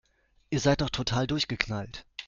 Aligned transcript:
Ihr 0.49 0.59
seid 0.59 0.81
doch 0.81 0.89
total 0.89 1.27
durchgeknallt! 1.27 2.07